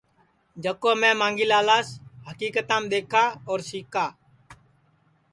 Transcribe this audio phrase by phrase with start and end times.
[0.63, 1.87] جکو میں مانگھی لالاس
[2.27, 4.05] حکیکتام دؔیکھا اور سِکا